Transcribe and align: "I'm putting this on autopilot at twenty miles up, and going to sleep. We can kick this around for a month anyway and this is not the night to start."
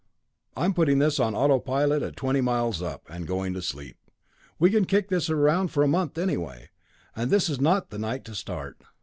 "I'm 0.57 0.73
putting 0.73 0.97
this 0.97 1.19
on 1.19 1.35
autopilot 1.35 2.01
at 2.01 2.15
twenty 2.15 2.41
miles 2.41 2.81
up, 2.81 3.03
and 3.07 3.27
going 3.27 3.53
to 3.53 3.61
sleep. 3.61 3.97
We 4.57 4.71
can 4.71 4.85
kick 4.85 5.09
this 5.09 5.29
around 5.29 5.67
for 5.67 5.83
a 5.83 5.87
month 5.87 6.17
anyway 6.17 6.69
and 7.15 7.29
this 7.29 7.47
is 7.49 7.59
not 7.61 7.91
the 7.91 7.99
night 7.99 8.25
to 8.25 8.33
start." 8.33 8.81